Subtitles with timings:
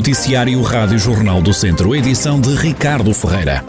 [0.00, 3.62] Noticiário Rádio Jornal do Centro, edição de Ricardo Ferreira.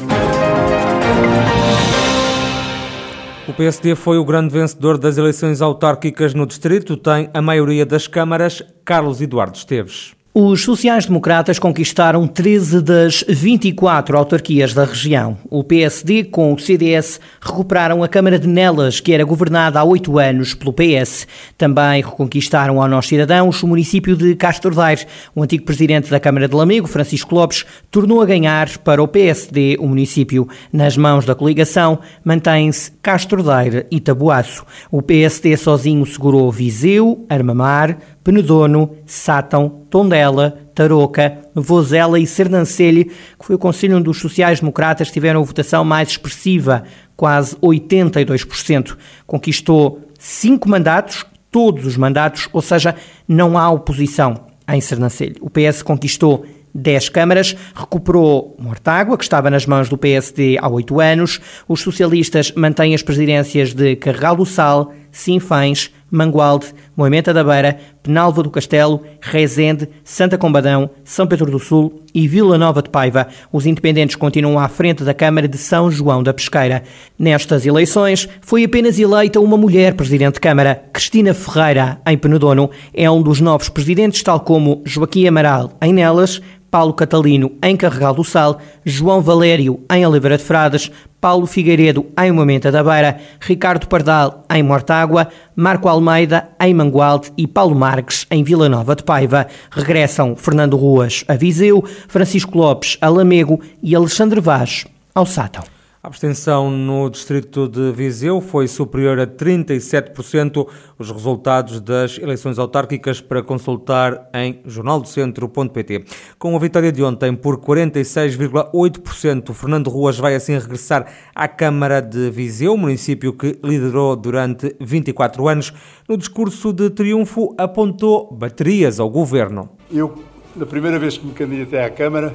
[3.46, 8.08] O PSD foi o grande vencedor das eleições autárquicas no distrito, tem a maioria das
[8.08, 10.14] câmaras, Carlos Eduardo Esteves.
[10.34, 15.38] Os sociais-democratas conquistaram 13 das 24 autarquias da região.
[15.50, 20.18] O PSD, com o CDS, recuperaram a Câmara de Nelas, que era governada há oito
[20.18, 21.28] anos pelo PS.
[21.58, 25.06] Também reconquistaram ao Nós Cidadãos o município de Castro Daire.
[25.36, 29.76] O antigo presidente da Câmara de Lamego, Francisco Lopes, tornou a ganhar para o PSD
[29.82, 30.48] o município.
[30.72, 34.66] Nas mãos da coligação mantém-se Castro Daire e Tabuaço.
[34.90, 43.56] O PSD sozinho segurou Viseu, Armamar, Penedono, Sátão, Tondela, Tarouca, Vozela e Sernancelho, que foi
[43.56, 46.84] o conselho onde os sociais-democratas tiveram a votação mais expressiva,
[47.16, 48.96] quase 82%.
[49.26, 52.96] Conquistou cinco mandatos, todos os mandatos, ou seja,
[53.28, 55.36] não há oposição em Sernancelho.
[55.42, 61.00] O PS conquistou 10 câmaras, recuperou Mortágua, que estava nas mãos do PSD há oito
[61.00, 61.40] anos.
[61.68, 68.44] Os socialistas mantêm as presidências de Carregal do Sal, Sinfães, Mangualde, Moimenta da Beira, Penalva
[68.44, 73.28] do Castelo, Rezende, Santa Combadão, São Pedro do Sul e Vila Nova de Paiva.
[73.52, 76.84] Os independentes continuam à frente da Câmara de São João da Pesqueira.
[77.18, 82.70] Nestas eleições, foi apenas eleita uma mulher presidente de Câmara, Cristina Ferreira, em Penedono.
[82.94, 88.14] É um dos novos presidentes, tal como Joaquim Amaral, em Nelas, Paulo Catalino em Carregal
[88.14, 90.90] do Sal, João Valério em Oliveira de Frades,
[91.22, 97.46] Paulo Figueiredo em Moimenta da Beira, Ricardo Pardal em Mortágua, Marco Almeida em Mangualde e
[97.46, 99.46] Paulo Marques em Vila Nova de Paiva.
[99.70, 105.81] Regressam Fernando Ruas a Viseu, Francisco Lopes a Lamego e Alexandre Vaz ao Sátão.
[106.04, 110.68] A abstenção no distrito de Viseu foi superior a 37%.
[110.98, 116.06] Os resultados das eleições autárquicas para consultar em jornaldocentro.pt.
[116.40, 121.06] Com a vitória de ontem por 46,8%, Fernando Ruas vai assim regressar
[121.36, 125.72] à Câmara de Viseu, município que liderou durante 24 anos.
[126.10, 129.70] No discurso de triunfo, apontou baterias ao governo.
[129.92, 130.24] Eu,
[130.56, 132.34] na primeira vez que me candidatei à Câmara,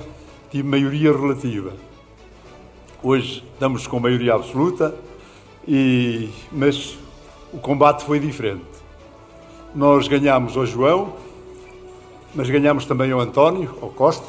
[0.53, 1.73] tive maioria relativa
[3.09, 4.93] Hoje estamos com maioria absoluta,
[5.65, 6.99] e, mas
[7.53, 8.65] o combate foi diferente.
[9.73, 11.13] Nós ganhámos ao João,
[12.35, 14.27] mas ganhámos também ao António, ao Costa.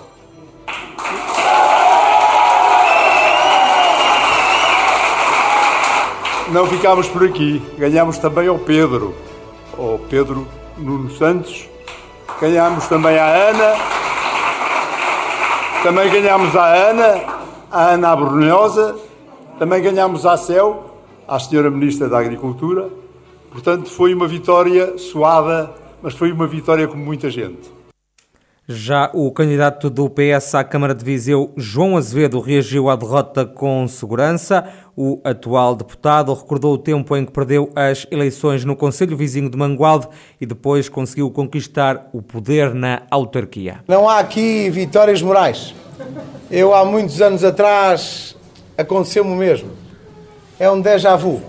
[6.52, 9.16] Não ficámos por aqui, ganhámos também ao Pedro,
[9.76, 11.68] ao Pedro Nuno Santos,
[12.40, 13.76] ganhámos também à Ana,
[15.82, 17.37] também ganhámos à Ana
[17.78, 18.96] a Ana Abrunhosa,
[19.60, 22.90] também ganhámos a CEL, à Senhora Ministra da Agricultura.
[23.52, 27.72] Portanto, foi uma vitória suada, mas foi uma vitória com muita gente.
[28.68, 33.88] Já o candidato do PS à Câmara de Viseu, João Azevedo, reagiu à derrota com
[33.88, 34.68] segurança.
[34.96, 39.58] O atual deputado recordou o tempo em que perdeu as eleições no Conselho Vizinho de
[39.58, 40.08] Mangualde
[40.42, 43.84] e depois conseguiu conquistar o poder na autarquia.
[43.88, 45.76] Não há aqui vitórias morais.
[46.50, 48.36] Eu, há muitos anos atrás,
[48.78, 49.70] aconteceu-me o mesmo.
[50.60, 51.42] É um déjà vu.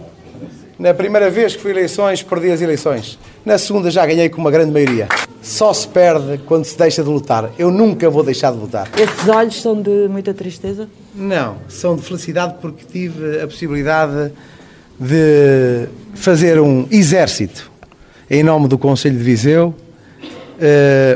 [0.79, 3.19] Na primeira vez que fui eleições, perdi as eleições.
[3.45, 5.09] Na segunda, já ganhei com uma grande maioria.
[5.43, 7.51] Só se perde quando se deixa de lutar.
[7.59, 8.89] Eu nunca vou deixar de lutar.
[8.97, 10.89] Esses olhos são de muita tristeza?
[11.15, 14.33] Não, são de felicidade porque tive a possibilidade
[15.01, 17.71] de fazer um exército
[18.31, 19.75] em nome do Conselho de Viseu,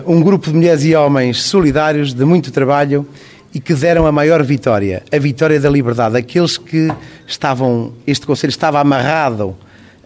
[0.07, 3.07] um grupo de mulheres e homens solidários de muito trabalho
[3.55, 6.17] e que deram a maior vitória, a vitória da liberdade.
[6.17, 6.89] Aqueles que
[7.27, 9.57] estavam, este Conselho estava amarrado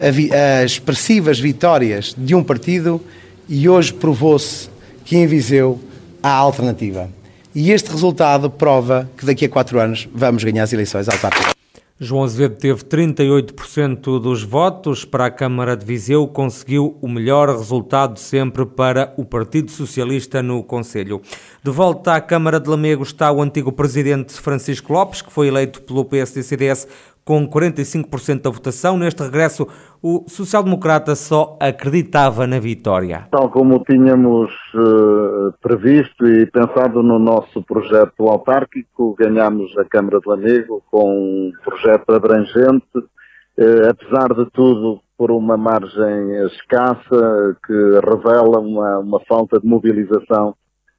[0.01, 3.01] a, vi, a expressivas vitórias de um partido
[3.49, 4.69] e hoje provou-se
[5.05, 5.81] que em Viseu
[6.23, 7.09] há alternativa.
[7.55, 11.55] E este resultado prova que daqui a quatro anos vamos ganhar as eleições autárquicas.
[11.99, 18.19] João Azevedo teve 38% dos votos para a Câmara de Viseu, conseguiu o melhor resultado
[18.19, 21.23] sempre para o Partido Socialista no Conselho.
[21.65, 25.81] De volta à Câmara de Lamego está o antigo presidente Francisco Lopes, que foi eleito
[25.81, 26.87] pelo PSD-CDS
[27.27, 28.97] com 45% da votação.
[28.97, 29.67] Neste regresso,
[30.01, 33.27] o social-democrata só acreditava na vitória.
[33.33, 40.29] Tal como tínhamos uh, previsto e pensado no nosso projeto autárquico, ganhamos a Câmara de
[40.29, 48.61] Lamego com um projeto abrangente, uh, apesar de tudo por uma margem escassa que revela
[48.61, 50.55] uma, uma falta de mobilização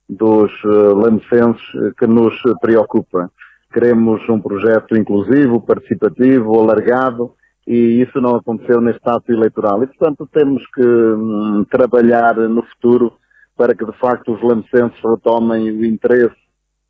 [0.10, 1.64] dos uh, lamecenses
[1.98, 3.32] que nos preocupa.
[3.78, 7.36] Queremos um projeto inclusivo, participativo, alargado,
[7.68, 9.84] e isso não aconteceu neste ato eleitoral.
[9.84, 13.14] E, portanto, temos que hum, trabalhar no futuro
[13.56, 16.36] para que de facto os lamecenses retomem o interesse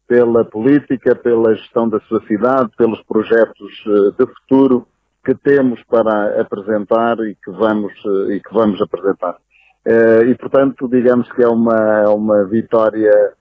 [0.07, 3.83] pela política, pela gestão da sua cidade, pelos projetos
[4.17, 4.87] de futuro
[5.25, 7.91] que temos para apresentar e que vamos,
[8.29, 9.35] e que vamos apresentar.
[10.25, 13.33] E, portanto, digamos que é uma, é uma vitória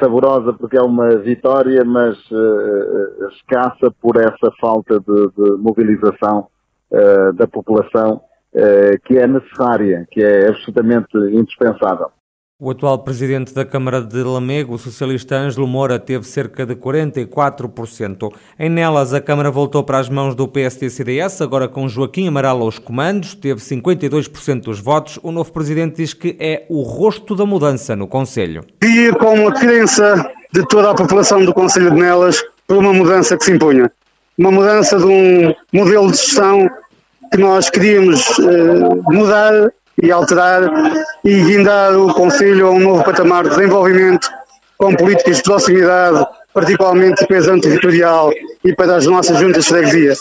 [0.00, 6.46] saborosa porque é uma vitória, mas uh, escassa por essa falta de, de mobilização
[6.90, 8.20] uh, da população
[8.54, 12.10] uh, que é necessária, que é absolutamente indispensável.
[12.64, 18.32] O atual presidente da Câmara de Lamego, o socialista Ângelo Moura, teve cerca de 44%.
[18.56, 22.78] Em Nelas, a Câmara voltou para as mãos do PSD-CDS, agora com Joaquim Amaral aos
[22.78, 25.18] comandos, teve 52% dos votos.
[25.24, 28.64] O novo presidente diz que é o rosto da mudança no Conselho.
[28.80, 33.36] E com a crença de toda a população do Conselho de Nelas por uma mudança
[33.36, 33.90] que se impunha.
[34.38, 36.70] Uma mudança de um modelo de gestão
[37.32, 40.62] que nós queríamos uh, mudar e alterar
[41.24, 44.28] e guindar o Conselho a um novo patamar de desenvolvimento
[44.78, 48.32] com políticas de proximidade, particularmente pesante territorial
[48.64, 50.14] e para as nossas juntas de freguesia.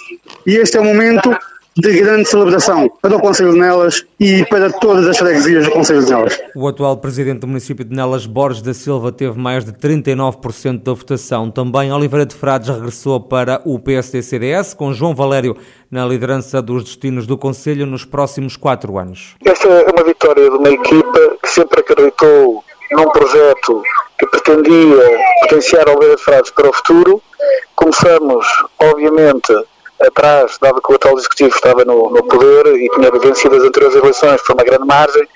[0.45, 1.35] E este é o momento
[1.77, 6.03] de grande celebração para o Conselho de Nelas e para todas as freguesias do Conselho
[6.03, 6.39] de Nelas.
[6.55, 10.93] O atual presidente do município de Nelas, Borges da Silva, teve mais de 39% da
[10.93, 11.49] votação.
[11.49, 15.55] Também Oliveira de Frades regressou para o PSD-CDS, com João Valério
[15.89, 19.35] na liderança dos destinos do Conselho nos próximos quatro anos.
[19.45, 23.81] Esta é uma vitória de uma equipa que sempre acreditou num projeto
[24.19, 27.21] que pretendia potenciar Oliveira de Frades para o futuro.
[27.75, 28.45] Começamos,
[28.79, 29.53] obviamente,
[30.05, 33.97] atrás, dado que o atual executivo estava no, no poder e tinha vencido as anteriores
[33.97, 35.27] eleições por uma grande margem,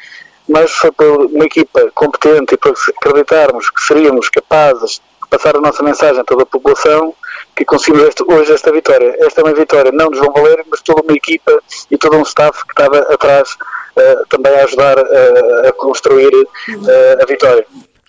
[0.47, 5.61] mas foi por uma equipa competente e por acreditarmos que seríamos capazes de passar a
[5.61, 7.13] nossa mensagem a toda a população
[7.55, 9.15] que conseguimos este, hoje esta vitória.
[9.19, 11.59] Esta é uma vitória não de João Valério, mas toda uma equipa
[11.89, 17.21] e todo um staff que estava atrás uh, também a ajudar uh, a construir uh,
[17.21, 17.65] a vitória.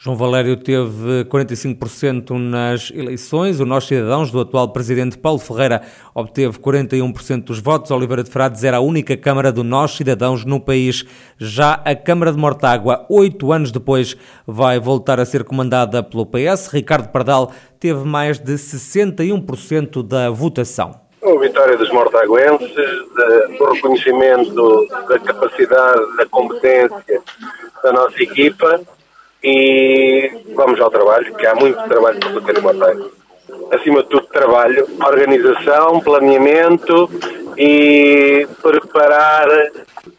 [0.06, 3.58] João Valério teve 45% nas eleições.
[3.58, 5.82] O Nós Cidadãos, do atual presidente Paulo Ferreira,
[6.14, 7.91] obteve 41% dos votos.
[7.91, 11.05] Oliveira de Frades era a única Câmara do Nós Cidadãos no país.
[11.38, 14.17] Já a Câmara de Mortágua, oito anos depois,
[14.47, 16.69] vai voltar a ser comandada pelo PS.
[16.69, 17.50] Ricardo Pardal
[17.81, 21.00] teve mais de 61% da votação.
[21.20, 22.70] A vitória dos mortaguenses,
[23.58, 27.20] do reconhecimento da capacidade, da competência
[27.82, 28.81] da nossa equipa
[29.48, 33.10] e vamos ao trabalho, que há muito trabalho para fazer uma Mortágua.
[33.70, 37.08] Acima de tudo, trabalho, organização, planeamento
[37.56, 39.48] e preparar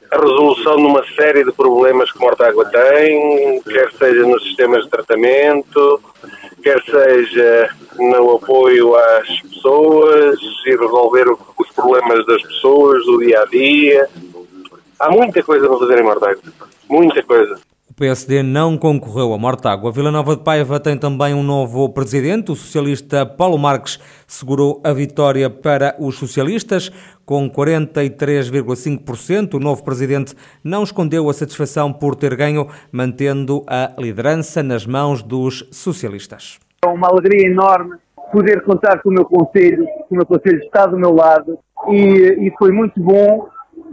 [0.10, 4.90] a resolução de uma série de problemas que Mortágua tem, quer seja nos sistemas de
[4.90, 6.02] tratamento,
[6.64, 7.70] quer seja
[8.00, 14.08] no apoio às pessoas e resolver os problemas das pessoas do dia a dia.
[14.98, 16.42] Há muita coisa para fazer em Mortágua,
[16.88, 17.67] muita coisa.
[17.98, 19.92] PSD não concorreu a Mortágua.
[19.92, 22.52] Vila Nova de Paiva tem também um novo presidente.
[22.52, 26.92] O socialista Paulo Marques segurou a vitória para os socialistas
[27.26, 29.56] com 43,5%.
[29.56, 35.24] O novo presidente não escondeu a satisfação por ter ganho, mantendo a liderança nas mãos
[35.24, 36.60] dos socialistas.
[36.86, 37.98] É uma alegria enorme
[38.32, 41.58] poder contar com o meu conselho, o meu conselho está do meu lado
[41.90, 43.50] e, e foi muito bom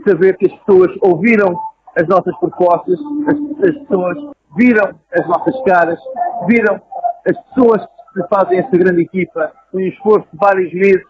[0.06, 1.58] saber que as pessoas ouviram
[1.96, 2.98] as nossas propostas,
[3.28, 4.16] as, as pessoas
[4.56, 5.98] viram as nossas caras,
[6.46, 6.80] viram
[7.26, 7.80] as pessoas
[8.14, 11.04] que fazem essa grande equipa, um esforço de vários meses,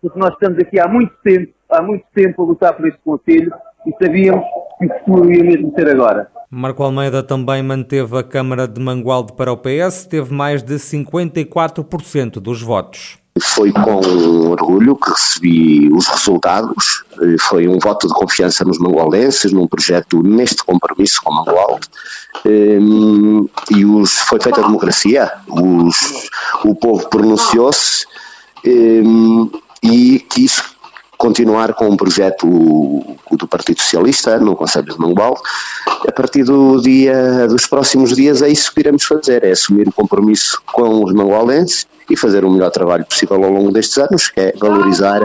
[0.00, 3.52] porque nós estamos aqui há muito tempo, há muito tempo a lutar por este Conselho
[3.86, 4.44] e sabíamos
[4.78, 6.28] que o futuro ia mesmo ser agora.
[6.50, 12.34] Marco Almeida também manteve a Câmara de Mangualde para o PS, teve mais de 54%
[12.34, 13.18] dos votos.
[13.42, 13.96] Foi com
[14.50, 17.02] orgulho que recebi os resultados.
[17.40, 21.88] Foi um voto de confiança nos mangualdenses, num projeto neste compromisso com Mangualde.
[22.44, 25.32] Ehm, e os, foi feita a democracia.
[25.48, 26.28] Os,
[26.64, 28.06] o povo pronunciou-se
[28.64, 29.50] ehm,
[29.82, 30.62] e quis
[31.18, 32.46] continuar com um projeto
[33.32, 35.40] do Partido Socialista no Conselho de Mangualde.
[36.06, 39.92] A partir do dia, dos próximos dias é isso que iremos fazer, é assumir o
[39.92, 44.40] compromisso com os mangualdenses e fazer o melhor trabalho possível ao longo destes anos, que
[44.40, 45.22] é valorizar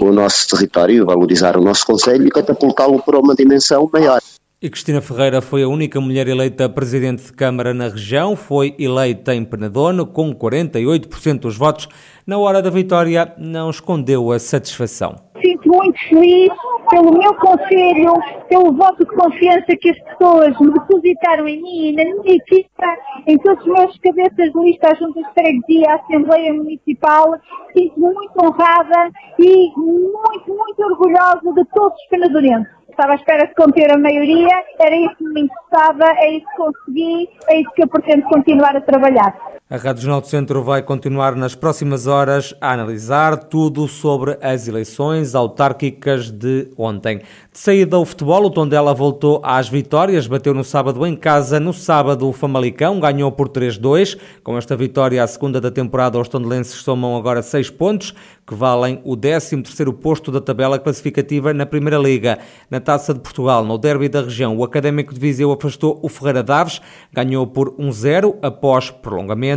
[0.00, 4.20] o nosso território, valorizar o nosso Conselho e catapultá-lo para uma dimensão maior.
[4.60, 9.34] E Cristina Ferreira foi a única mulher eleita presidente de Câmara na região, foi eleita
[9.34, 11.88] em Penedono com 48% dos votos.
[12.26, 15.14] Na hora da vitória, não escondeu a satisfação.
[15.42, 16.50] Sinto muito feliz
[16.90, 18.12] pelo meu conselho,
[18.48, 23.38] pelo voto de confiança que as pessoas me depositaram em mim na minha equipa, em
[23.38, 27.34] todos os meus cabeças de lista, junto de freguesia, à Assembleia Municipal.
[27.76, 32.72] Sinto-me muito honrada e muito, muito orgulhosa de todos os penadorenses.
[32.88, 36.56] estava à espera de conter a maioria, era isso que me interessava, é isso que
[36.56, 39.34] consegui, é isso que eu pretendo continuar a trabalhar.
[39.68, 44.68] A Rádio Jornal do Centro vai continuar nas próximas horas a analisar tudo sobre as
[44.68, 47.18] eleições autárquicas de ontem.
[47.18, 51.72] De saída ao futebol, o Tondela voltou às vitórias, bateu no sábado em casa, no
[51.72, 54.16] sábado o Famalicão ganhou por 3-2.
[54.44, 58.14] Com esta vitória, a segunda da temporada, os tondelenses somam agora 6 pontos,
[58.46, 62.38] que valem o 13º posto da tabela classificativa na Primeira Liga.
[62.70, 66.44] Na Taça de Portugal, no derby da região, o Académico de Viseu afastou o Ferreira
[66.44, 66.80] Daves,
[67.12, 69.55] ganhou por 1-0 após prolongamento.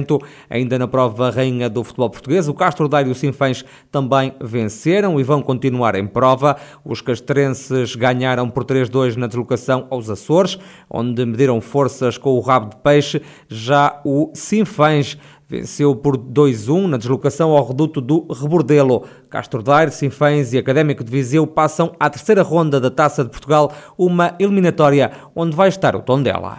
[0.50, 5.20] Ainda na prova rainha do futebol português, o Castro Daire e o Sinfãs também venceram
[5.20, 6.56] e vão continuar em prova.
[6.84, 10.58] Os castrenses ganharam por 3-2 na deslocação aos Açores,
[10.90, 13.22] onde mediram forças com o rabo de peixe.
[13.48, 15.18] Já o Sinfãs
[15.50, 19.06] venceu por 2-1 na deslocação ao reduto do Rebordelo.
[19.30, 23.74] Castro Daire, Sinfãs e Académico de Viseu passam à terceira ronda da Taça de Portugal,
[23.98, 26.58] uma eliminatória onde vai estar o Tondela.